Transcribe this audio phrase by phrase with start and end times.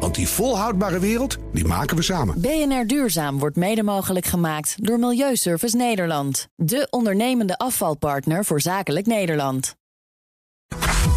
[0.00, 2.40] Want die volhoudbare wereld, die maken we samen.
[2.40, 6.48] BNR Duurzaam wordt mede mogelijk gemaakt door Milieuservice Nederland.
[6.56, 9.76] De ondernemende afvalpartner voor zakelijk Nederland.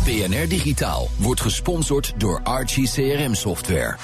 [0.03, 3.95] BNR Digitaal wordt gesponsord door Archie CRM Software.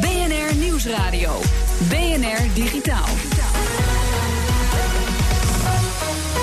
[0.00, 1.40] BNR Nieuwsradio.
[1.88, 3.08] BNR Digitaal.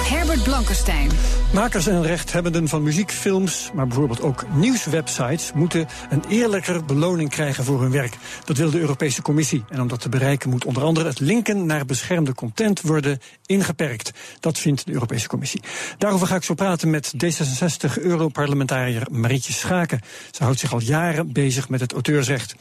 [0.10, 1.10] Herbert Blankenstein.
[1.54, 7.82] Makers en rechthebbenden van muziekfilms, maar bijvoorbeeld ook nieuwswebsites, moeten een eerlijker beloning krijgen voor
[7.82, 8.18] hun werk.
[8.46, 9.64] Dat wil de Europese Commissie.
[9.70, 14.12] En om dat te bereiken moet onder andere het linken naar beschermde content worden ingeperkt.
[14.40, 15.62] Dat vindt de Europese Commissie.
[15.98, 20.02] Daarover ga ik zo praten met D66-Europarlementariër Marietje Schaken.
[20.32, 22.56] Ze houdt zich al jaren bezig met het auteursrecht.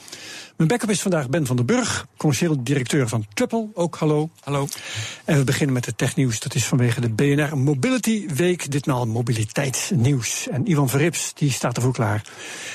[0.57, 3.69] Mijn backup is vandaag Ben van der Burg, commercieel directeur van Triple.
[3.75, 4.31] Ook hallo.
[4.41, 4.69] Hallo.
[5.25, 6.41] En we beginnen met het technieuws.
[6.41, 8.71] Dat is vanwege de BNR Mobility Week.
[8.77, 10.49] Ditmaal mobiliteitsnieuws.
[10.49, 12.25] En Ivan Verrips, die staat ervoor klaar.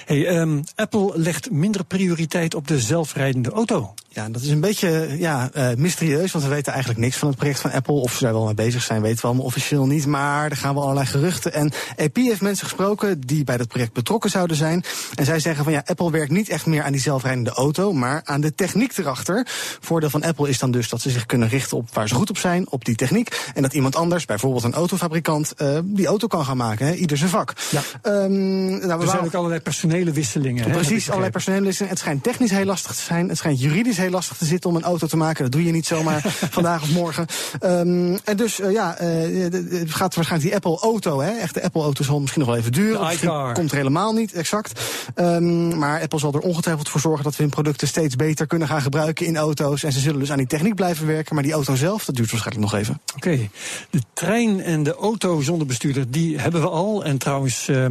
[0.06, 3.94] Hey, um, Apple legt minder prioriteit op de zelfrijdende auto.
[4.14, 7.38] Ja, dat is een beetje ja, uh, mysterieus, want we weten eigenlijk niks van het
[7.38, 7.94] project van Apple.
[7.94, 10.06] Of ze daar wel mee bezig zijn, weten we allemaal officieel niet.
[10.06, 11.54] Maar er gaan wel allerlei geruchten.
[11.54, 14.84] En AP heeft mensen gesproken die bij dat project betrokken zouden zijn.
[15.16, 18.22] En zij zeggen van ja, Apple werkt niet echt meer aan die zelfrijdende auto, maar
[18.24, 19.48] aan de techniek erachter.
[19.80, 22.30] Voordeel van Apple is dan dus dat ze zich kunnen richten op waar ze goed
[22.30, 23.52] op zijn, op die techniek.
[23.54, 26.86] En dat iemand anders, bijvoorbeeld een autofabrikant, uh, die auto kan gaan maken.
[26.86, 27.54] Hè, ieder zijn vak.
[27.70, 27.82] Ja.
[28.04, 30.72] Um, nou, er zijn ook allerlei personele wisselingen.
[30.72, 31.94] Precies, allerlei personele wisselingen.
[31.94, 33.30] Het schijnt technisch heel lastig te zijn.
[33.30, 35.44] Het schijnt juridisch heel lastig te zitten om een auto te maken.
[35.44, 36.22] Dat doe je niet zomaar
[36.58, 37.26] vandaag of morgen.
[37.64, 41.64] Um, en dus uh, ja, uh, het gaat waarschijnlijk die Apple auto, hè, echt de
[41.64, 43.54] Apple auto zal misschien nog wel even duren.
[43.54, 44.82] Komt er helemaal niet, exact.
[45.16, 48.68] Um, maar Apple zal er ongetwijfeld voor zorgen dat we hun producten steeds beter kunnen
[48.68, 49.84] gaan gebruiken in auto's.
[49.84, 51.36] En ze zullen dus aan die techniek blijven werken.
[51.36, 53.02] Maar die auto zelf, dat duurt waarschijnlijk nog even.
[53.16, 53.50] Oké, okay.
[53.90, 57.04] de trein en de auto zonder bestuurder, die hebben we al.
[57.04, 57.68] En trouwens.
[57.68, 57.86] Uh,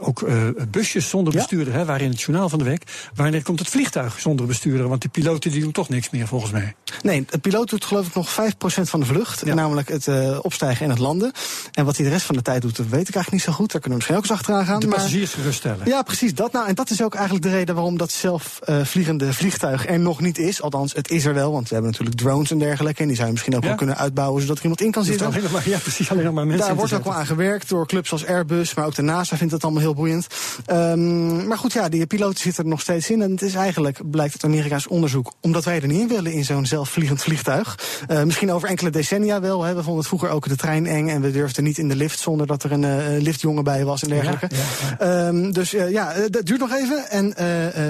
[0.00, 1.78] ook uh, busjes zonder bestuurder, ja.
[1.78, 2.82] hè, waarin het journaal van de week.
[3.14, 4.88] Wanneer komt het vliegtuig zonder bestuurder?
[4.88, 6.74] Want die piloten die doen toch niks meer, volgens mij.
[7.02, 8.34] Nee, de piloot doet geloof ik nog 5%
[8.82, 9.42] van de vlucht.
[9.44, 9.54] Ja.
[9.54, 11.32] Namelijk het uh, opstijgen en het landen.
[11.72, 13.52] En wat hij de rest van de tijd doet, dat weet ik eigenlijk niet zo
[13.52, 13.72] goed.
[13.72, 14.80] Daar kunnen we misschien ook eens achteraan gaan.
[14.80, 15.86] De passagiers geruststellen.
[15.86, 16.52] Ja, precies dat.
[16.52, 20.20] Nou, en dat is ook eigenlijk de reden waarom dat zelfvliegende uh, vliegtuig er nog
[20.20, 20.62] niet is.
[20.62, 23.00] Althans, het is er wel, want we hebben natuurlijk drones en dergelijke.
[23.00, 23.68] En die zou je misschien ook ja?
[23.68, 25.32] wel kunnen uitbouwen, zodat er iemand in kan zitten.
[25.64, 28.26] Ja, precies, alleen nog maar mensen Daar wordt ook wel aan gewerkt door clubs als
[28.26, 30.26] Airbus, maar ook de NASA vindt het allemaal heel boeiend.
[30.66, 33.22] Um, maar goed, ja, die piloten zitten er nog steeds in.
[33.22, 36.44] En het is eigenlijk, blijkt uit Amerikaans onderzoek, omdat wij er niet in willen in
[36.44, 37.78] zo'n zelfvliegend vliegtuig.
[38.10, 39.62] Uh, misschien over enkele decennia wel.
[39.62, 39.74] Hè.
[39.74, 42.18] We vonden het vroeger ook de trein eng en we durfden niet in de lift
[42.18, 44.48] zonder dat er een uh, liftjongen bij was en dergelijke.
[44.50, 45.26] Ja, ja, ja.
[45.26, 47.10] Um, dus uh, ja, dat duurt nog even.
[47.10, 47.34] En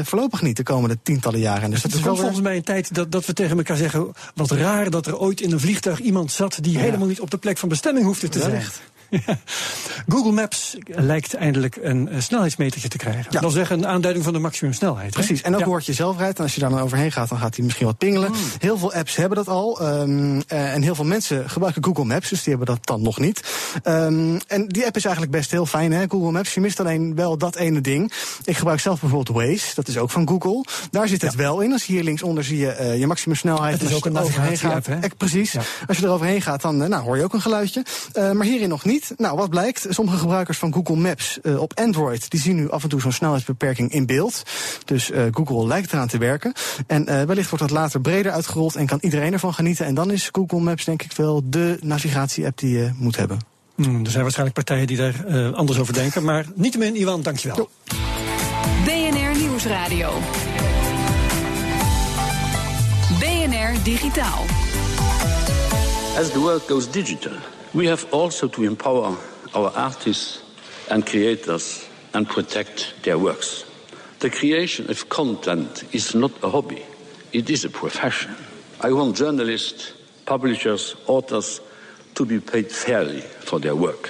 [0.07, 1.71] voorlopig niet de komende tientallen jaren.
[1.71, 4.13] Dus dat is wel volgens mij een tijd dat, dat we tegen elkaar zeggen.
[4.35, 7.39] Wat raar dat er ooit in een vliegtuig iemand zat die helemaal niet op de
[7.39, 8.63] plek van bestemming hoefde te zijn.
[10.13, 13.25] Google Maps lijkt eindelijk een snelheidsmetertje te krijgen.
[13.25, 13.31] Ja.
[13.31, 15.13] Dat wil zeggen een aanduiding van de maximumsnelheid.
[15.13, 15.67] Precies, en ook ja.
[15.67, 16.39] hoort je zelf rijdt.
[16.39, 18.31] En als je daar dan overheen gaat, dan gaat hij misschien wat pingelen.
[18.31, 18.37] Mm.
[18.59, 19.83] Heel veel apps hebben dat al.
[19.83, 23.19] Um, uh, en heel veel mensen gebruiken Google Maps, dus die hebben dat dan nog
[23.19, 23.43] niet.
[23.85, 26.05] Um, en die app is eigenlijk best heel fijn, hè?
[26.09, 26.55] Google Maps.
[26.55, 28.13] Je mist alleen wel dat ene ding.
[28.45, 30.65] Ik gebruik zelf bijvoorbeeld Waze, dat is ook van Google.
[30.91, 31.39] Daar zit het ja.
[31.39, 31.73] wel in.
[31.73, 33.81] Als je hier linksonder zie je uh, je maximumsnelheid.
[33.81, 34.99] Het is ook een navigatie-app, hè?
[35.17, 35.57] Precies.
[35.89, 37.85] Als je er overheen gaat, dan nou, hoor je ook een geluidje.
[38.15, 39.00] Uh, maar hierin nog niet.
[39.17, 39.87] Nou, wat blijkt?
[39.89, 43.13] Sommige gebruikers van Google Maps uh, op Android, die zien nu af en toe zo'n
[43.13, 44.43] snelheidsbeperking in beeld.
[44.85, 46.53] Dus uh, Google lijkt eraan te werken.
[46.87, 49.87] En uh, wellicht wordt dat later breder uitgerold en kan iedereen ervan genieten.
[49.87, 53.39] En dan is Google Maps denk ik wel de navigatie-app die je moet hebben.
[53.77, 56.25] Mm, er zijn waarschijnlijk partijen die daar uh, anders over denken.
[56.25, 57.57] Maar niettemin, Iwan, dankjewel.
[57.57, 57.69] Jo.
[58.85, 60.13] BNR Nieuwsradio.
[63.19, 64.45] BNR Digitaal.
[66.19, 67.33] As the world goes digital,
[67.73, 69.17] we have also to empower
[69.55, 70.43] our artists
[70.91, 73.65] and creators and protect their works.
[74.19, 76.85] The creation of content is not a hobby,
[77.33, 78.35] it is a profession.
[78.81, 79.93] I want journalists,
[80.27, 81.61] publishers, authors
[82.15, 84.09] to be paid fairly for their work,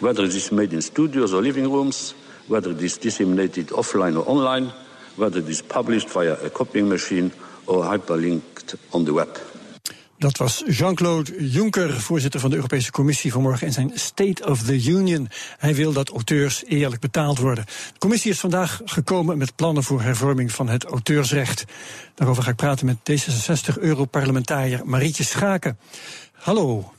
[0.00, 2.12] whether it is made in studios or living rooms,
[2.46, 4.72] whether it is disseminated offline or online,
[5.16, 7.32] whether it is published via a copying machine
[7.66, 9.38] or hyperlinked on the web.
[10.18, 14.84] Dat was Jean-Claude Juncker, voorzitter van de Europese Commissie, vanmorgen in zijn State of the
[14.84, 15.28] Union.
[15.58, 17.64] Hij wil dat auteurs eerlijk betaald worden.
[17.92, 21.64] De commissie is vandaag gekomen met plannen voor hervorming van het auteursrecht.
[22.14, 25.78] Daarover ga ik praten met D66-Europarlementariër Marietje Schaken.
[26.32, 26.92] Hallo.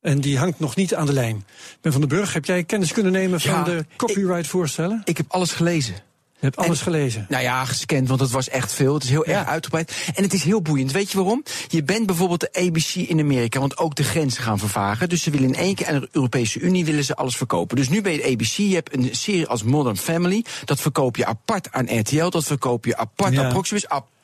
[0.00, 1.46] En die hangt nog niet aan de lijn.
[1.80, 5.02] Ben van den Burg, heb jij kennis kunnen nemen van de copyright-voorstellen?
[5.04, 5.94] Ik heb alles gelezen.
[6.38, 7.26] Je hebt alles En- gelezen.
[7.28, 8.94] Nou ja, gescand, want het was echt veel.
[8.94, 9.38] Het is heel Ja.
[9.38, 9.92] erg uitgebreid.
[10.14, 10.92] En het is heel boeiend.
[10.92, 11.42] Weet je waarom?
[11.68, 15.08] Je bent bijvoorbeeld de ABC in Amerika, want ook de grenzen gaan vervagen.
[15.08, 17.76] Dus ze willen in één keer aan de Europese Unie willen ze alles verkopen.
[17.76, 20.44] Dus nu ben je de ABC, je hebt een serie als Modern Family.
[20.64, 23.44] Dat verkoop je apart aan RTL, dat verkoop je apart Ja.
[23.44, 23.88] aan Proximus.
[23.88, 24.14] Apart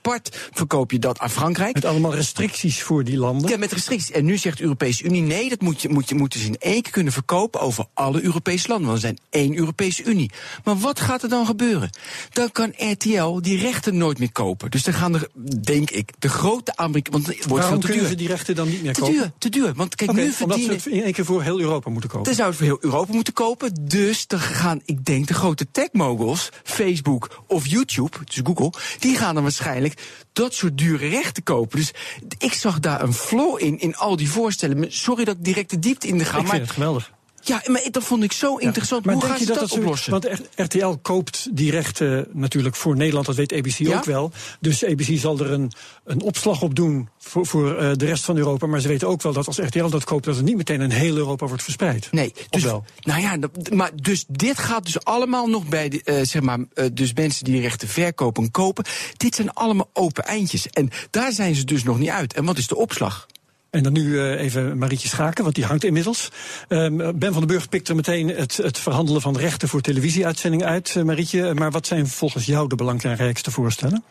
[0.52, 1.75] verkoop je dat aan Frankrijk.
[1.75, 3.50] Met allemaal restricties voor die landen.
[3.50, 4.10] Ja, met restricties.
[4.10, 6.56] En nu zegt de Europese Unie: nee, dat moet je, moet je, moeten ze in
[6.58, 8.87] één keer kunnen verkopen over alle Europese landen.
[8.87, 10.31] Want we zijn één Europese Unie.
[10.64, 11.90] Maar wat gaat er dan gebeuren?
[12.32, 14.70] Dan kan RTL die rechten nooit meer kopen.
[14.70, 15.28] Dus dan gaan er,
[15.60, 17.22] denk ik, de grote Amerikanen.
[17.22, 18.10] Want het wordt Waarom veel te kunnen duur.
[18.10, 19.16] ze die rechten dan niet meer te kopen?
[19.16, 19.75] duur, te duur.
[19.75, 20.76] Want kijk, nu omdat ze verdienen.
[20.76, 22.25] het in één keer voor heel Europa moeten kopen.
[22.26, 23.72] Dan zouden we voor heel Europa moeten kopen.
[23.81, 29.34] Dus dan gaan, ik denk, de grote techmoguls, Facebook of YouTube, dus Google, die gaan
[29.34, 29.91] dan waarschijnlijk
[30.32, 31.78] dat soort dure rechten kopen.
[31.78, 31.92] Dus
[32.38, 34.92] ik zag daar een flaw in, in al die voorstellen.
[34.92, 37.12] Sorry dat ik direct de diepte in ga, ik maar vind het geweldig.
[37.42, 39.04] Ja, maar dat vond ik zo interessant.
[39.04, 40.10] Maar Hoe denk je dat, oplossen?
[40.12, 43.96] Want RTL koopt die rechten natuurlijk voor Nederland, dat weet ABC Ja?
[43.96, 44.32] ook wel.
[44.60, 45.72] Dus ABC zal er een,
[46.04, 48.66] een opslag op doen voor, voor eh, de rest van Europa.
[48.66, 50.90] Maar ze weten ook wel dat als RTL dat koopt, dat het niet meteen in
[50.90, 52.08] heel Europa wordt verspreid.
[52.10, 52.84] Nee, dus, wel?
[53.00, 53.38] nou ja,
[53.72, 57.44] maar dus dit gaat dus allemaal nog bij de, eh, zeg maar, eh, dus mensen
[57.44, 58.84] die rechten verkopen en kopen.
[59.16, 60.66] Dit zijn allemaal open eindjes.
[60.66, 62.34] En daar zijn ze dus nog niet uit.
[62.34, 63.26] En wat is de opslag?
[63.72, 66.30] En dan nu eh, even Marietje Schaken, want die hangt inmiddels.
[66.69, 70.66] Ehm, ben van den Burg pikt er meteen het, het verhandelen van rechten voor televisieuitzendingen
[70.66, 71.54] uit, eh, Marietje.
[71.54, 74.04] Maar wat zijn volgens jou de belangrijkste voorstellen?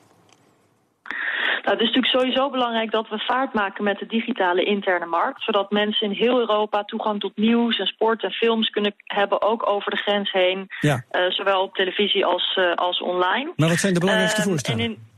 [1.63, 5.43] Nou, het is natuurlijk sowieso belangrijk dat we vaart maken met de digitale interne markt.
[5.43, 9.69] Zodat mensen in heel Europa toegang tot nieuws en sport en films kunnen hebben, ook
[9.69, 10.67] over de grens heen.
[10.79, 11.03] Ja.
[11.09, 13.53] Eh, zowel op televisie als, als online.
[13.55, 15.09] Maar wat zijn de belangrijkste Ehm, voorstellen?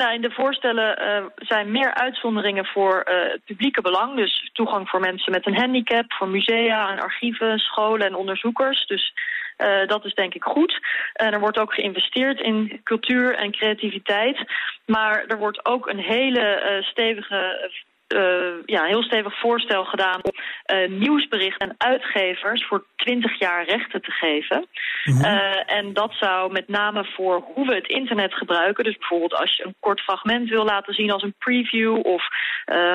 [0.00, 4.16] Nou, in de voorstellen eh, zijn meer uitzonderingen voor eh, het publieke belang.
[4.16, 8.86] Dus toegang voor mensen met een handicap, voor musea en archieven, scholen en onderzoekers.
[8.86, 9.12] Dus
[9.56, 10.80] eh, dat is denk ik goed.
[11.12, 14.38] En er wordt ook geïnvesteerd in cultuur en creativiteit.
[14.86, 17.70] Maar er wordt ook een hele stevige
[18.10, 20.32] eh, ja, heel stevig voorstel gedaan om
[20.64, 24.66] eh, nieuwsberichten en uitgevers voor 20 jaar rechten te geven.
[25.04, 28.84] Eh, en dat zou met name voor hoe we het internet gebruiken.
[28.84, 32.06] Dus bijvoorbeeld als je een kort fragment wil laten zien als een preview.
[32.06, 32.28] Of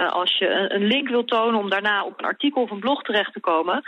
[0.10, 3.02] als je een, een link wil tonen om daarna op een artikel of een blog
[3.02, 3.84] terecht te komen.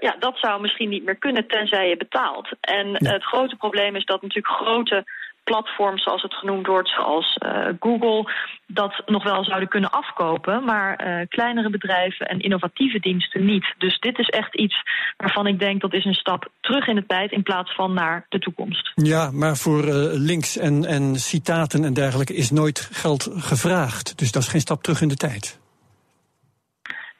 [0.00, 2.48] Ja, dat zou misschien niet meer kunnen tenzij je betaalt.
[2.60, 5.04] En het grote probleem is dat natuurlijk grote
[5.50, 8.32] platforms, zoals het genoemd wordt, zoals eh, Google,
[8.66, 13.74] dat nog wel zouden kunnen afkopen, maar eh, kleinere bedrijven en innovatieve diensten niet.
[13.78, 14.76] Dus dit is echt iets
[15.16, 18.26] waarvan ik denk dat is een stap terug in de tijd in plaats van naar
[18.28, 18.92] de toekomst.
[18.94, 24.18] Ja, maar voor eh, links en, en citaten en dergelijke is nooit geld gevraagd.
[24.18, 25.59] Dus dat is geen stap terug in de tijd.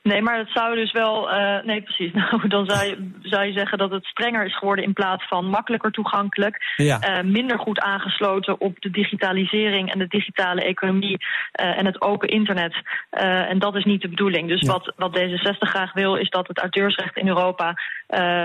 [0.02, 1.30] Nee, maar het zou dus wel.
[1.30, 2.12] eh, nee, precies.
[2.20, 5.44] Nou, dan zou je, zou je zeggen dat het strenger is geworden in plaats van
[5.46, 6.72] makkelijker toegankelijk.
[6.76, 7.00] Ja.
[7.00, 11.16] Eh, minder goed aangesloten op de digitalisering en de digitale economie
[11.52, 12.74] eh, en het open internet.
[13.10, 14.48] En dat is niet de bedoeling.
[14.48, 14.72] Dus Ja.
[14.72, 17.74] wat, wat D66 graag wil, is dat het auteursrecht in Europa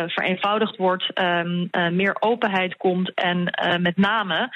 [0.07, 3.43] vereenvoudigd wordt, ehm, eh, meer openheid komt en
[3.81, 4.49] met name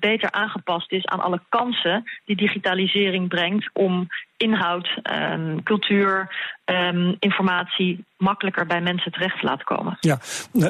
[0.00, 4.06] beter aangepast is aan alle kansen die digitalisering brengt om
[4.44, 9.96] inhoud, ehm, cultuur, ehm, informatie makkelijker bij mensen terecht te laten komen.
[10.00, 10.18] Ja,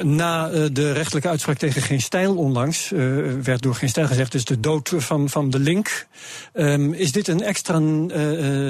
[0.02, 2.98] na- eh, de rechtelijke uitspraak tegen Geen Stijl onlangs eh,
[3.42, 6.06] werd door Geen Stijl gezegd, dus de dood van, van de link.
[6.52, 7.80] Ehm, is dit een extra eh,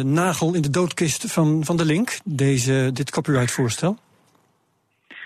[0.05, 3.99] nagel in de doodkist van, van de link, deze, dit copyright-voorstel?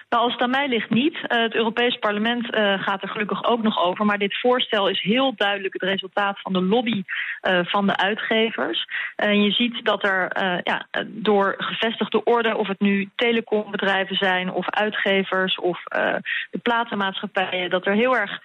[0.08, 1.18] Nou, als het aan mij ligt niet.
[1.26, 4.04] Eh, het Europees Parlement eh, gaat er gelukkig ook nog over.
[4.04, 7.02] Maar dit voorstel is heel duidelijk het resultaat van de lobby
[7.40, 8.86] eh, van de uitgevers.
[9.16, 10.30] En je ziet dat er
[10.64, 15.82] ja, door gevestigde orde, of het nu telecombedrijven zijn of uitgevers of
[16.50, 18.40] de platenmaatschappijen, dat er heel erg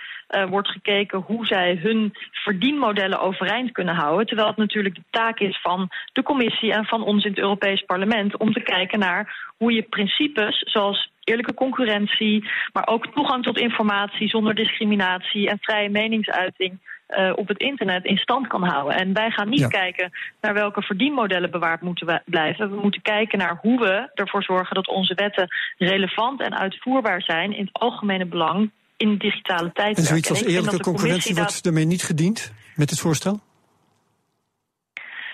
[0.50, 4.26] wordt gekeken hoe zij hun verdienmodellen overeind kunnen houden.
[4.26, 7.82] Terwijl het natuurlijk de taak is van de commissie en van ons in het Europees
[7.82, 13.58] Parlement om te kijken naar hoe je principes zoals eerlijke concurrentie, maar ook toegang tot
[13.60, 18.98] informatie zonder discriminatie en vrije meningsuiting eh, op het internet in stand kan houden.
[18.98, 19.68] En wij gaan niet Ja.
[19.68, 20.12] kijken
[20.42, 22.70] naar welke verdienmodellen bewaard moeten we- blijven.
[22.70, 27.56] We moeten kijken naar hoe we ervoor zorgen dat onze wetten relevant en uitvoerbaar zijn
[27.56, 29.98] in het algemene belang in de digitale tijd.
[29.98, 33.40] En zoiets als eerlijke concurrentie wordt ermee niet gediend met het voorstel?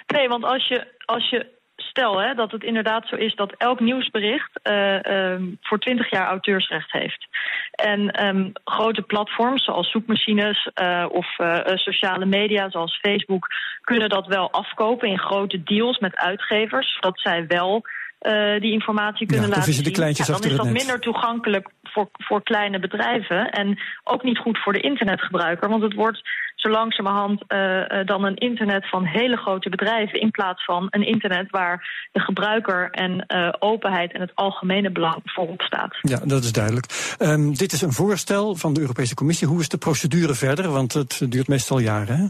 [0.08, 1.58] Nee, want als je, als je
[1.90, 6.28] stel hè, dat het inderdaad zo is dat elk nieuwsbericht eh, ehm, voor 20 jaar
[6.28, 7.28] auteursrecht heeft.
[7.72, 13.48] En ehm, grote platforms zoals zoekmachines eh, of eh, sociale media zoals Facebook
[13.82, 17.84] kunnen dat wel afkopen in grote deals met uitgevers, zodat zij wel
[18.22, 19.84] uh, die informatie kunnen ja, laten zien.
[19.84, 23.50] Ja, dan is dat minder toegankelijk voor, voor kleine bedrijven.
[23.50, 25.70] En ook niet goed voor de internetgebruiker.
[25.70, 26.22] Want het wordt
[26.62, 30.22] zo langzamerhand uh, uh, dan een internet van hele grote bedrijven...
[30.22, 33.26] in plaats van een internet waar de gebruiker en
[33.60, 34.14] openheid...
[34.14, 35.98] en het algemene belang voorop staat.
[36.02, 37.16] Ja, dat is duidelijk.
[37.20, 39.48] Um, dit is een voorstel van de Europese Commissie.
[39.48, 40.70] Hoe is de procedure verder?
[40.72, 42.26] Want het duurt meestal jaren, hè?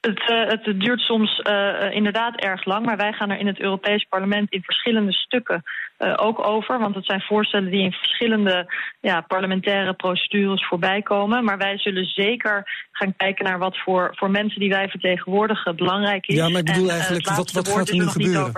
[0.00, 3.60] Het, uh, het, duurt soms uh, inderdaad erg lang, maar wij gaan er in het
[3.60, 5.62] Europees Parlement in verschillende stukken
[5.98, 6.78] uh, ook over.
[6.78, 11.44] Want het zijn voorstellen die in verschillende ja, parlementaire procedures voorbij komen.
[11.44, 16.26] Maar wij zullen zeker gaan kijken naar wat voor, voor mensen die wij vertegenwoordigen belangrijk
[16.26, 16.36] is.
[16.36, 18.52] Ja, maar ik bedoel en, eigenlijk, wat, wat gaat er nu gebeuren?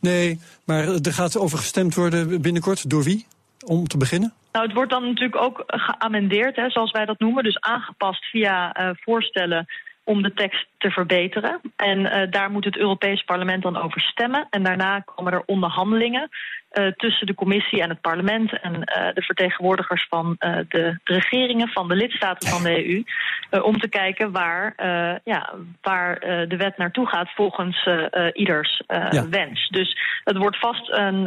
[0.00, 2.90] Nee, maar er gaat over gestemd worden binnenkort.
[2.90, 3.26] Door wie?
[3.66, 4.32] Om te beginnen?
[4.52, 7.44] Nou, het wordt dan natuurlijk ook geamendeerd, hè, zoals wij dat noemen.
[7.44, 9.66] Dus aangepast via voorstellen
[10.04, 11.60] om de tekst te verbeteren.
[11.76, 14.46] En uh, daar moet het Europees Parlement dan over stemmen.
[14.50, 16.28] En daarna komen er onderhandelingen
[16.72, 18.60] uh, tussen de commissie en het parlement...
[18.60, 23.04] en uh, de vertegenwoordigers van de, de, regeringen van de lidstaten van de EU...
[23.62, 24.74] om te kijken waar,
[25.24, 27.88] ja, waar de wet naartoe gaat volgens
[28.32, 29.28] ieders ja.
[29.28, 29.68] wens.
[29.68, 31.22] Dus het wordt vast een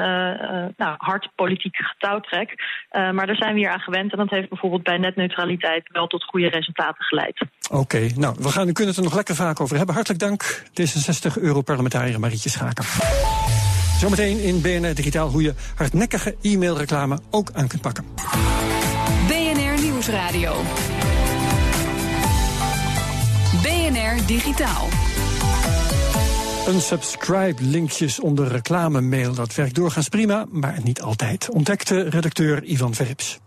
[0.78, 2.56] nou, hard politiek getouwtrek.
[2.92, 4.12] maar daar zijn we hier aan gewend.
[4.12, 7.46] En dat heeft bijvoorbeeld bij netneutraliteit wel tot goede resultaten geleid.
[7.72, 9.96] Oké, okay, nou, we, gaan, we kunnen het er nog lekker vaak over hebben.
[9.96, 12.86] Hartelijk dank, D66-Europarlementariër Marietje Schaken.
[14.00, 18.06] Zometeen in BNR Digitaal hoe je hardnekkige e-mailreclame ook aan kunt pakken.
[19.28, 20.62] BNR Nieuwsradio.
[23.62, 24.88] BNR Digitaal.
[26.68, 31.50] Unsubscribe-linkjes onder reclamemail, dat werkt doorgaans prima, maar niet altijd.
[31.50, 33.40] Ontdekte redacteur Ivan Verrips.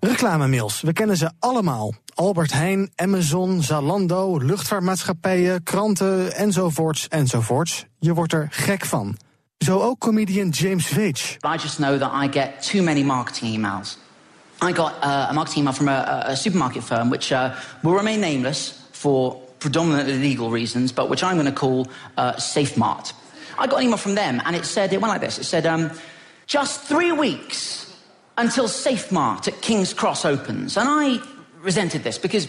[0.00, 1.94] Reclamemails, we kennen ze allemaal.
[2.14, 7.84] Albert Heijn, Amazon, Zalando, luchtvaartmaatschappijen, kranten enzovoorts enzovoorts.
[7.98, 9.16] Je wordt er gek van.
[9.58, 11.30] Zo ook comedian James Veitch.
[11.30, 13.98] I just know that I get too many marketing emails.
[14.68, 17.50] I got uh, a marketing email from a, supermarket firm which uh,
[17.82, 21.86] will remain nameless for predominantly legal reasons, but which I'm going to call
[22.16, 23.12] uh, SafeMart.
[23.58, 25.38] I got an email from them and it said, it went like this.
[25.38, 25.90] It said, um,
[26.46, 27.85] just three weeks
[28.36, 30.76] until SafeMart at King's Cross opens.
[30.76, 31.20] And I
[31.62, 32.48] resented this because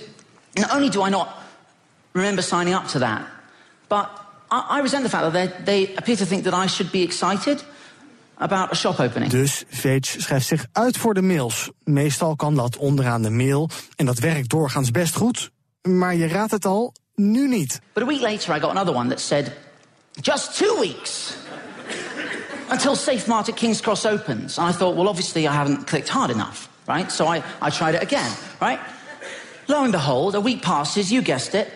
[0.56, 1.28] not only do I not
[2.14, 3.26] remember signing up to that,
[3.88, 4.10] but
[4.52, 7.04] I, I resent the fact that they, they appear to think that I should be
[7.04, 7.64] excited
[8.38, 9.30] about a shop opening.
[9.30, 11.70] Dus Veitch schrijft zich uit voor de mails.
[11.84, 15.52] Meestal kan dat onderaan de mail en dat werkt doorgaans best goed.
[15.82, 17.80] Maar je raadt het al, nu niet.
[17.94, 19.52] But a week later I got another one that said,
[20.22, 21.34] just two weeks
[22.70, 24.58] until Safe Mart at King's Cross opens.
[24.58, 27.12] And I thought, well, obviously I haven't clicked hard enough, right?
[27.12, 28.32] So I, I tried it again,
[28.62, 28.80] right?
[29.68, 31.68] Lo and behold, a week passes, you guessed it.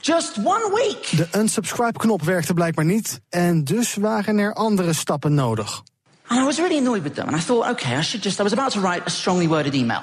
[0.00, 1.10] Just one week.
[1.16, 5.82] De unsubscribe-knop werkte blijkbaar niet en dus waren er andere stappen nodig.
[6.28, 8.38] And I was really annoyed with them, and I thought, okay, I should just.
[8.38, 10.02] I was about to write a strongly worded email,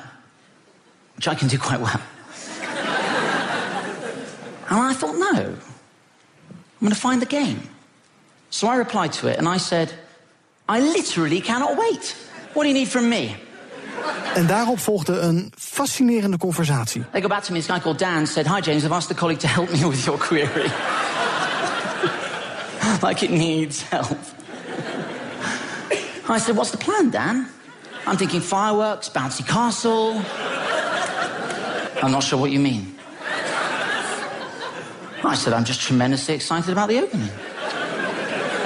[1.15, 2.01] which I can do quite well.
[4.69, 5.55] and I thought, no,
[6.79, 7.61] I'm going to find the game.
[8.49, 9.93] So I replied to it, and I said,
[10.69, 12.15] I literally cannot wait.
[12.53, 13.35] What do you need from me?
[14.33, 17.05] En daarop volgde een fascinerende conversatie.
[17.11, 17.59] They go back to me.
[17.59, 20.03] This guy called Dan said, "Hi James, I've asked a colleague to help me with
[20.03, 20.63] your query.
[23.07, 24.17] like it needs help."
[26.29, 27.47] I said, "What's the plan, Dan?"
[28.05, 30.21] I'm thinking fireworks, bouncy castle.
[32.01, 32.95] I'm not sure what you mean.
[35.23, 37.31] I said, "I'm just tremendously excited about the opening.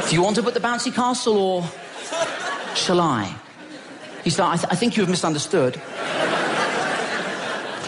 [0.09, 1.63] Do you want to put the bouncy castle or
[2.73, 3.33] shall I?"
[4.23, 5.81] He said, I, th I think you have misunderstood.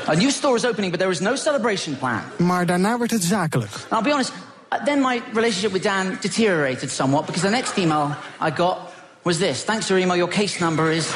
[0.07, 2.21] A new store is opening, but there is no celebration plan.
[2.37, 3.71] Maar daarna werd het zakelijk.
[3.91, 8.15] I'll be honest, uh, then my relationship with Dan deteriorated somewhat because the next email
[8.41, 8.77] I got
[9.21, 9.63] was this.
[9.63, 11.13] Thanks for your email, your case number is...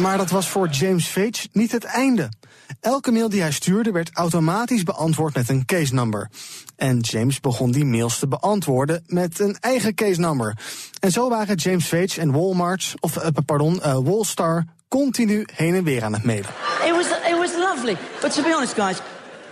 [0.00, 2.28] Maar dat was voor James Veitch niet het einde.
[2.80, 6.30] Elke mail die hij stuurde werd automatisch beantwoord met een case number.
[6.76, 10.58] En James begon die mails te beantwoorden met een eigen case number.
[11.00, 15.84] En zo waren James Veitch en Walmart, of uh, pardon, uh, Wallstar continu heen en
[15.84, 16.50] weer aan het mailen.
[16.84, 17.96] It was, it was lovely.
[18.20, 18.98] But to be honest, guys,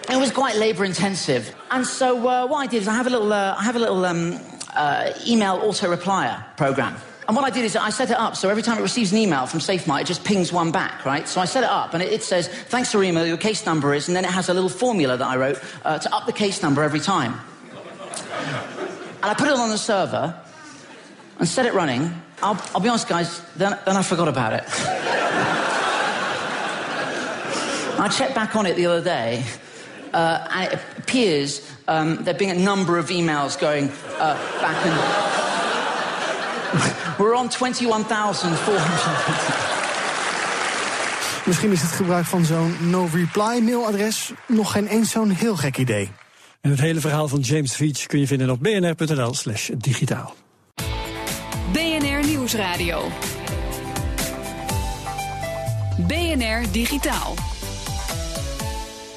[0.09, 1.55] it was quite labor intensive.
[1.69, 3.81] And so uh, what I did is I have a little, uh, I have a
[3.81, 4.39] little um,
[4.77, 6.95] uh, email auto replier program.
[7.29, 9.19] And what I did is I set it up so every time it receives an
[9.19, 11.29] email from SafeMart, it just pings one back, right?
[11.29, 13.95] So I set it up and it, it says, thanks for email, your case number
[13.95, 16.33] is, and then it has a little formula that I wrote uh, to up the
[16.33, 17.41] case number every time.
[19.23, 20.35] And I put it on the server
[21.39, 22.13] and set it running.
[22.43, 24.65] I'll, I'll be honest, guys, then, then I forgot about it.
[28.01, 29.45] I checked back on it the other day,
[30.13, 35.42] uh, and it appears um, there being a number of emails going uh, back and
[37.19, 39.73] We're on 21,400.
[41.45, 46.11] Misschien is het gebruik van zo'n no-reply mailadres nog geen eens zo'n heel gek idee.
[46.61, 50.35] En het hele verhaal van James Veach kun je vinden op bnr.nl slash digitaal.
[51.73, 53.03] BNR Nieuwsradio.
[55.97, 57.35] BNR Digitaal.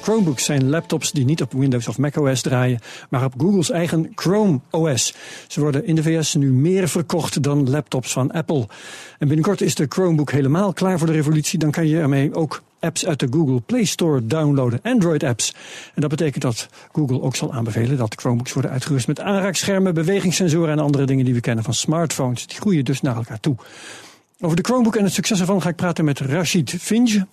[0.06, 4.60] Chromebooks zijn laptops die niet op Windows of macOS draaien, maar op Google's eigen Chrome
[4.70, 5.14] OS.
[5.46, 8.66] Ze worden in de VS nu meer verkocht dan laptops van Apple.
[9.18, 11.58] En binnenkort is de Chromebook helemaal klaar voor de revolutie.
[11.58, 15.54] Dan kan je ermee ook apps uit de Google Play Store downloaden, Android-apps.
[15.94, 20.72] En dat betekent dat Google ook zal aanbevelen dat Chromebooks worden uitgerust met aanraakschermen, bewegingssensoren
[20.72, 22.46] en andere dingen die we kennen van smartphones.
[22.46, 23.56] Die groeien dus naar elkaar toe.
[24.40, 27.26] Over de Chromebook en het succes ervan ga ik praten met Rashid Finge.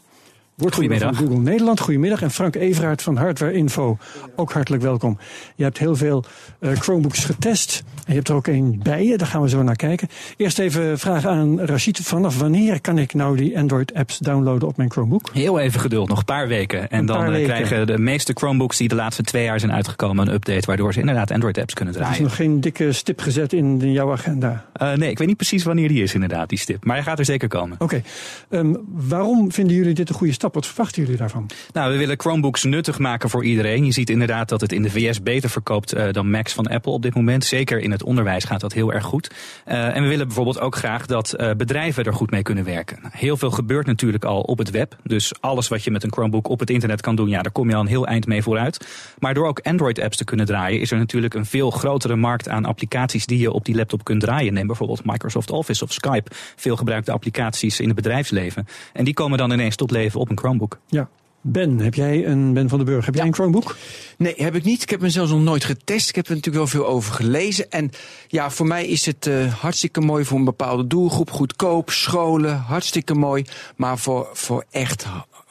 [0.55, 1.79] Woordvoerder van Google Nederland.
[1.79, 2.21] Goedemiddag.
[2.21, 3.97] En Frank Everaert van Hardware Info.
[4.35, 5.17] Ook hartelijk welkom.
[5.55, 6.23] Je hebt heel veel
[6.59, 7.83] uh, Chromebooks getest.
[7.95, 9.17] En je hebt er ook één bij je.
[9.17, 10.07] Daar gaan we zo naar kijken.
[10.37, 11.99] Eerst even vragen aan Rashid.
[11.99, 15.29] Vanaf wanneer kan ik nou die Android-apps downloaden op mijn Chromebook?
[15.33, 16.09] Heel even geduld.
[16.09, 16.89] Nog een paar weken.
[16.89, 17.43] En dan weken.
[17.43, 20.65] krijgen de meeste Chromebooks die de laatste twee jaar zijn uitgekomen een update.
[20.65, 22.13] Waardoor ze inderdaad Android-apps kunnen draaien.
[22.13, 24.65] Er is nog geen dikke stip gezet in, in jouw agenda?
[24.81, 26.85] Uh, nee, ik weet niet precies wanneer die is inderdaad, die stip.
[26.85, 27.77] Maar hij gaat er zeker komen.
[27.79, 27.83] Oké.
[27.83, 28.59] Okay.
[28.59, 30.41] Um, waarom vinden jullie dit een goede stap?
[30.51, 31.49] Wat verwachten jullie daarvan?
[31.73, 33.85] Nou, we willen Chromebooks nuttig maken voor iedereen.
[33.85, 36.91] Je ziet inderdaad dat het in de VS beter verkoopt uh, dan Macs van Apple
[36.91, 37.45] op dit moment.
[37.45, 39.31] Zeker in het onderwijs gaat dat heel erg goed.
[39.67, 42.99] Uh, en we willen bijvoorbeeld ook graag dat uh, bedrijven er goed mee kunnen werken.
[43.11, 44.97] Heel veel gebeurt natuurlijk al op het web.
[45.03, 47.69] Dus alles wat je met een Chromebook op het internet kan doen, ja, daar kom
[47.69, 48.87] je al een heel eind mee vooruit.
[49.19, 52.65] Maar door ook Android-apps te kunnen draaien, is er natuurlijk een veel grotere markt aan
[52.65, 54.53] applicaties die je op die laptop kunt draaien.
[54.53, 56.31] Neem bijvoorbeeld Microsoft Office of Skype.
[56.55, 58.67] Veel gebruikte applicaties in het bedrijfsleven.
[58.93, 60.79] En die komen dan ineens tot leven op een Chromebook.
[60.87, 61.09] Ja.
[61.45, 63.05] Ben, heb jij een Ben van den Burg?
[63.05, 63.75] Heb jij een Chromebook?
[64.17, 64.81] Nee, heb ik niet.
[64.81, 66.09] Ik heb hem zelfs nog nooit getest.
[66.09, 67.71] Ik heb er natuurlijk wel veel over gelezen.
[67.71, 67.91] En
[68.27, 71.31] ja, voor mij is het uh, hartstikke mooi voor een bepaalde doelgroep.
[71.31, 73.45] Goedkoop, scholen, hartstikke mooi.
[73.75, 75.05] Maar voor, voor echt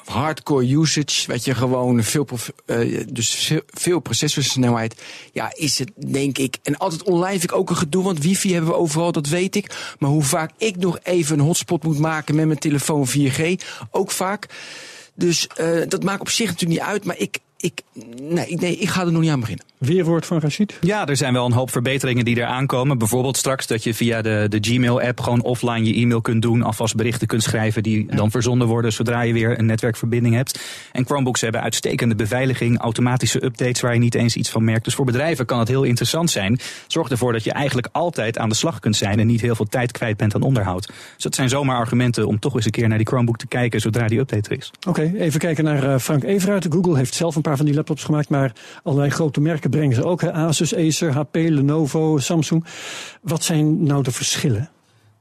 [0.05, 2.29] hardcore usage, wat je gewoon veel,
[2.67, 6.57] uh, dus veel, veel processorsnelheid, ja, is het denk ik.
[6.63, 9.57] En altijd online vind ik ook een gedoe, want wifi hebben we overal, dat weet
[9.57, 9.95] ik.
[9.99, 13.55] Maar hoe vaak ik nog even een hotspot moet maken met mijn telefoon 4G,
[13.91, 14.47] ook vaak.
[15.15, 17.83] Dus uh, dat maakt op zich natuurlijk niet uit, maar ik, ik,
[18.21, 19.65] nee, nee, ik ga er nog niet aan beginnen.
[19.83, 20.79] Weerwoord van Rashid?
[20.81, 22.99] Ja, er zijn wel een hoop verbeteringen die er aankomen.
[22.99, 26.63] Bijvoorbeeld straks dat je via de, de Gmail-app gewoon offline je e-mail kunt doen.
[26.63, 28.17] Alvast berichten kunt schrijven die ja.
[28.17, 30.61] dan verzonden worden zodra je weer een netwerkverbinding hebt.
[30.93, 34.85] En Chromebooks hebben uitstekende beveiliging, automatische updates waar je niet eens iets van merkt.
[34.85, 36.59] Dus voor bedrijven kan het heel interessant zijn.
[36.87, 39.67] Zorg ervoor dat je eigenlijk altijd aan de slag kunt zijn en niet heel veel
[39.67, 40.87] tijd kwijt bent aan onderhoud.
[40.87, 43.81] Dus dat zijn zomaar argumenten om toch eens een keer naar die Chromebook te kijken
[43.81, 44.71] zodra die update er is.
[44.89, 46.67] Oké, okay, even kijken naar uh, Frank Everaert.
[46.71, 50.05] Google heeft zelf een paar van die laptops gemaakt, maar allerlei grote merken brengen ze
[50.05, 50.25] ook.
[50.25, 52.65] Asus, Acer, HP, Lenovo, Samsung.
[53.23, 54.71] Wat zijn nou de verschillen?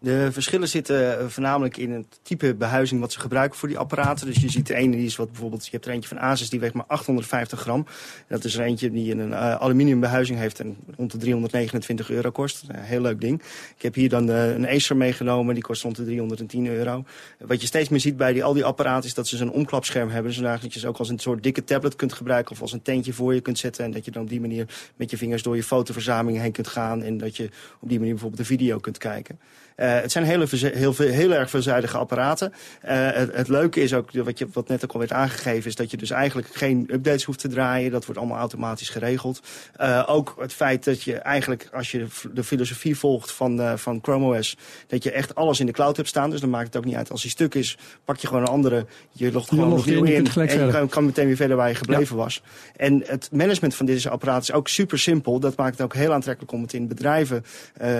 [0.04, 4.26] De verschillen zitten voornamelijk in het type behuizing wat ze gebruiken voor die apparaten.
[4.26, 6.50] Dus je ziet er een die is wat bijvoorbeeld, je hebt er eentje van Asus
[6.50, 7.86] die weegt maar 850 gram.
[8.28, 12.32] Dat is er eentje die een uh, aluminium behuizing heeft en rond de 329 euro
[12.32, 12.64] kost.
[12.68, 13.42] Een heel leuk ding.
[13.76, 17.04] Ik heb hier dan uh, een Acer meegenomen, die kost rond de 310 euro.
[17.40, 20.10] Wat je steeds meer ziet bij die, al die apparaten is dat ze zo'n omklapscherm
[20.10, 20.34] hebben.
[20.34, 23.14] Zodat je ze ook als een soort dikke tablet kunt gebruiken of als een tentje
[23.14, 23.86] voor je kunt zetten.
[23.86, 26.68] En dat je dan op die manier met je vingers door je fotoverzameling heen kunt
[26.68, 27.04] gaan.
[27.04, 29.40] En dat je op die manier bijvoorbeeld de video kunt kijken.
[29.82, 32.54] Uh, het zijn hele, heel, heel erg veelzijdige apparaten.
[32.86, 35.76] Uh, het, het, leuke is ook, wat, je, wat net ook al werd aangegeven, is
[35.76, 37.91] dat je dus eigenlijk geen updates hoeft te draaien.
[37.91, 39.41] Dat wordt allemaal automatisch geregeld.
[39.82, 44.38] Uh, ook het feit dat je eigenlijk, als je de filosofie volgt van, van Chrome
[44.38, 46.30] OS, dat je echt alles in de cloud hebt staan.
[46.30, 47.12] Dus dan maakt het ook niet uit.
[47.12, 48.86] Als die stuk is, pak je gewoon een andere.
[49.12, 50.28] Je logt gewoon nog nieuw in.
[50.28, 52.24] En je kan, kan, meteen weer verder waar je gebleven ja.
[52.24, 52.41] was.
[52.76, 55.39] En het management van deze apparaten is ook super simpel.
[55.39, 57.44] Dat maakt het ook heel aantrekkelijk om het in bedrijven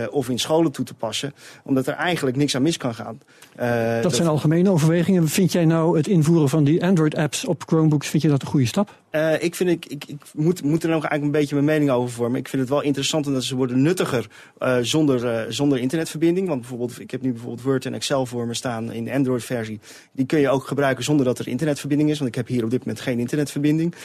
[0.10, 1.34] of in scholen toe te passen
[1.72, 3.20] omdat er eigenlijk niks aan mis kan gaan.
[3.60, 5.28] Uh, dat, dat zijn algemene overwegingen.
[5.28, 8.66] Vind jij nou het invoeren van die Android-apps op Chromebooks, vind je dat een goede
[8.66, 9.01] stap?
[9.12, 11.92] Uh, ik vind, ik, ik, ik moet, moet er nog eigenlijk een beetje mijn mening
[11.92, 12.40] over vormen.
[12.40, 14.28] Ik vind het wel interessant omdat ze worden nuttiger
[14.60, 16.48] uh, zonder, uh, zonder internetverbinding.
[16.48, 19.80] Want bijvoorbeeld, ik heb nu bijvoorbeeld Word en Excel voor me staan in de Android-versie.
[20.12, 22.18] Die kun je ook gebruiken zonder dat er internetverbinding is.
[22.18, 23.96] Want ik heb hier op dit moment geen internetverbinding.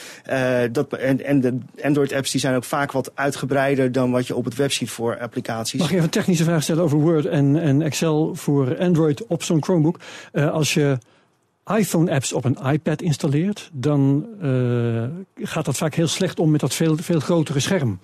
[0.73, 4.45] dat, en, en de Android-apps die zijn ook vaak wat uitgebreider dan wat je op
[4.45, 5.81] het web ziet voor applicaties.
[5.81, 9.43] Mag ik even een technische vraag stellen over Word en, en Excel voor Android op
[9.43, 9.99] zo'n Chromebook?
[10.33, 10.99] als je
[11.75, 15.05] iPhone-apps op een iPad installeert, dan uh,
[15.47, 18.01] gaat dat vaak heel slecht om met dat veel, veel grotere scherm.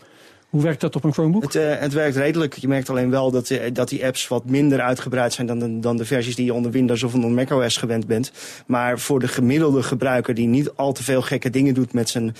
[0.48, 1.42] Hoe werkt dat op een Chromebook?
[1.42, 2.54] Het, uh, het werkt redelijk.
[2.54, 5.78] Je merkt alleen wel dat, uh, dat die apps wat minder uitgebreid zijn dan de,
[5.78, 8.32] dan de versies die je onder Windows of onder macOS gewend bent.
[8.66, 12.34] Maar voor de gemiddelde gebruiker die niet al te veel gekke dingen doet met zijn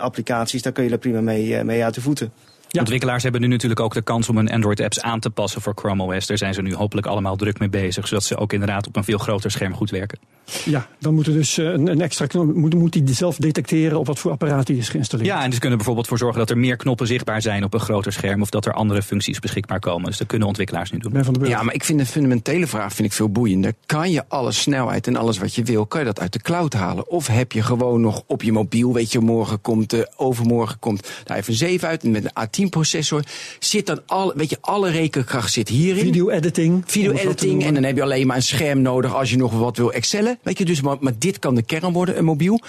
[0.00, 2.32] applicaties, daar kun je er prima mee, mee uit de voeten.
[2.78, 6.16] Ontwikkelaars hebben nu natuurlijk ook de kans om hun Android-apps aan te passen voor Chrome
[6.16, 6.26] OS.
[6.26, 9.04] Daar zijn ze nu hopelijk allemaal druk mee bezig, zodat ze ook inderdaad op een
[9.04, 10.18] veel groter scherm goed werken.
[10.64, 13.98] Ja, dan moet er dus eh, een, een extra knop, moet, moet hij zelf detecteren
[13.98, 15.28] op wat voor apparaat hij is geïnstalleerd.
[15.28, 17.80] Ja, en ze kunnen bijvoorbeeld voor zorgen dat er meer knoppen zichtbaar zijn op een
[17.80, 20.06] groter scherm of dat er andere functies beschikbaar komen.
[20.06, 21.48] Dus dat kunnen ontwikkelaars nu doen.
[21.48, 23.74] Ja, maar ik vind de fundamentele vraag vind ik veel boeiender.
[23.86, 26.72] Kan je alle snelheid en alles wat je wil, kan je dat uit de cloud
[26.72, 27.08] halen?
[27.10, 31.08] Of heb je gewoon nog op je mobiel, weet je, morgen komt, eh, overmorgen komt
[31.24, 32.32] de iPhone 7 uit en met een
[32.64, 33.24] A10-processor.
[33.58, 36.04] Zit dan al, weet je, alle rekenkracht zit hierin.
[36.04, 36.82] Video editing.
[36.86, 37.64] Video editing.
[37.64, 40.38] En dan heb je alleen maar een scherm nodig als je nog wat wil excellen.
[40.42, 42.60] Weet je, dus, maar, maar dit kan de kern worden, een mobiel.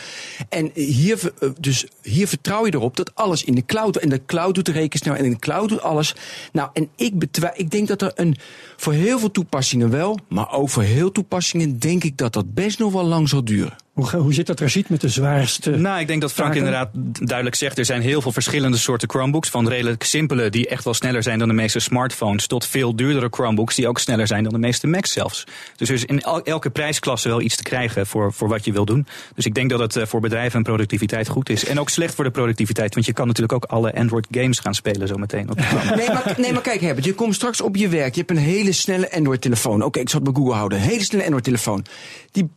[0.49, 3.95] En hier, eh, dus hier vertrouw je erop dat alles in de cloud.
[3.95, 6.15] En de cloud doet de rekensnelheid en in de cloud doet alles.
[6.51, 8.35] Nou, en ik, betwij, ik denk dat er een.
[8.77, 10.19] Voor heel veel toepassingen wel.
[10.27, 13.84] Maar ook voor heel toepassingen denk ik dat dat best nog wel lang zal duren.
[13.95, 15.69] Hoe, hoe zit dat er ziet met de zwaarste?
[15.71, 16.65] Nou, ik denk dat Frank taken?
[16.65, 16.89] inderdaad
[17.27, 17.77] duidelijk zegt.
[17.77, 19.49] Er zijn heel veel verschillende soorten Chromebooks.
[19.49, 22.47] Van redelijk simpele, die echt wel sneller zijn dan de meeste smartphones.
[22.47, 25.43] Tot veel duurdere Chromebooks, die ook sneller zijn dan de meeste Macs zelfs.
[25.75, 28.71] Dus er is in el- elke prijsklasse wel iets te krijgen voor, voor wat je
[28.71, 29.07] wil doen.
[29.35, 31.65] Dus ik denk dat het eh, voor bedrijven en productiviteit goed is.
[31.65, 32.93] En ook slecht voor de productiviteit.
[32.93, 35.49] Want je kan natuurlijk ook alle Android games gaan spelen zometeen.
[35.95, 38.13] Nee maar, nee, maar kijk, Herbert, je komt straks op je werk.
[38.13, 39.81] Je hebt een hele snelle Android-telefoon.
[39.83, 40.77] Oké, ik zal het bij Google houden.
[40.77, 41.85] Een hele snelle Android-telefoon.
[42.31, 42.49] Die,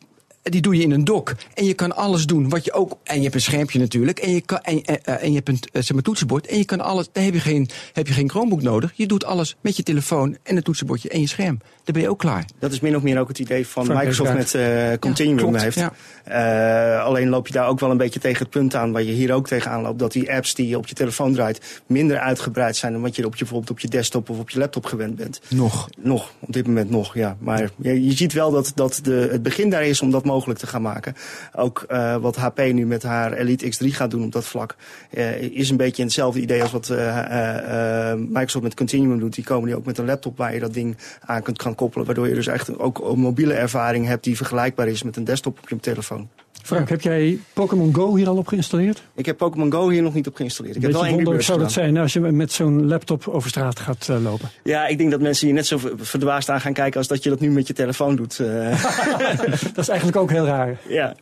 [0.42, 1.34] die doe je in een dock.
[1.54, 2.98] En je kan alles doen wat je ook.
[3.02, 4.18] En je hebt een schermpje natuurlijk.
[4.18, 6.46] En je, kan, en, en, eh, en je hebt een eh, zeg maar, toetsenbord.
[6.46, 7.08] En je kan alles.
[7.12, 8.92] Daar heb je, geen, heb je geen Chromebook nodig.
[8.94, 11.58] Je doet alles met je telefoon en een toetsenbordje en je scherm.
[11.88, 12.44] Dan ben je ook klaar.
[12.58, 15.62] Dat is min of meer ook het idee van Frank Microsoft met eh, Continuum klopt,
[15.62, 15.76] heeft.
[15.76, 15.92] ja.
[16.24, 19.12] Eh, alleen loop je daar ook wel een beetje tegen het punt aan, waar je
[19.12, 22.76] hier ook tegenaan loopt, dat die apps die je op je telefoon draait minder uitgebreid
[22.76, 25.16] zijn dan wat je op je, bijvoorbeeld op je desktop of op je laptop gewend
[25.16, 25.40] bent.
[25.48, 25.88] Nog.
[25.98, 27.36] Nog, op dit moment nog, ja.
[27.40, 30.37] Maar je, je ziet wel dat, dat de, het begin daar is om dat mogelijk
[30.46, 31.14] te gaan maken.
[31.54, 34.76] Ook eh, wat HP nu met haar Elite X3 gaat doen op dat vlak,
[35.10, 39.34] eh, is een beetje hetzelfde idee als wat eh, Microsoft met Continuum doet.
[39.34, 42.06] Die komen nu ook met een laptop waar je dat ding aan kunt gaan koppelen,
[42.06, 45.58] waardoor je dus echt ook een mobiele ervaring hebt die vergelijkbaar is met een desktop
[45.58, 46.28] op je telefoon.
[46.68, 49.02] Frank, heb jij Pokémon Go hier al op geïnstalleerd?
[49.14, 50.76] Ik heb Pokémon Go hier nog niet op geïnstalleerd.
[50.76, 53.50] Ik heb Beetje wel één wonderlijk zou dat zijn als je met zo'n laptop over
[53.50, 54.48] straat gaat eh, lopen.
[54.64, 57.22] Ja, ik denk dat mensen hier net zo ver- verdwaasd aan gaan kijken als dat
[57.22, 58.38] je dat nu met je telefoon doet.
[58.38, 58.82] eh.
[59.74, 60.78] dat is eigenlijk ook heel raar.
[60.88, 61.14] ja.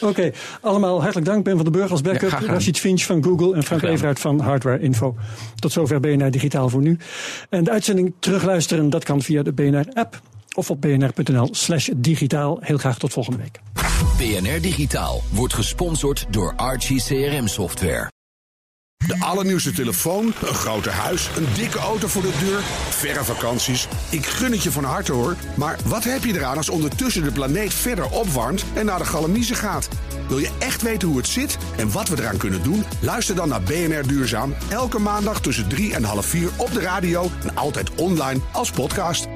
[0.00, 0.30] Oké,
[0.60, 1.44] allemaal hartelijk dank.
[1.44, 2.54] Ben van den Burg als Ja, backup, gedaan.
[2.54, 3.82] Rashid Finch van Google en Frank.
[3.82, 5.14] Everaert van Hardware Info.
[5.54, 6.98] Tot zover BNR Digitaal voor nu.
[7.50, 10.20] En de uitzending terugluisteren, dat kan via de BNR-app
[10.54, 12.58] of op bnr.nl slash digitaal.
[12.60, 13.60] Heel graag tot volgende week.
[13.96, 18.10] BNR Digitaal wordt gesponsord door Archie CRM Software.
[19.06, 23.88] De allernieuwste telefoon, een groter huis, een dikke auto voor de deur, verre vakanties.
[24.10, 25.36] Ik gun het je van harte hoor.
[25.56, 29.56] Maar wat heb je eraan als ondertussen de planeet verder opwarmt en naar de galamiezen
[29.56, 29.88] gaat?
[30.28, 32.84] Wil je echt weten hoe het zit en wat we eraan kunnen doen?
[33.00, 34.54] Luister dan naar BNR Duurzaam.
[34.68, 39.35] Elke maandag tussen drie en half vier op de radio en altijd online als podcast.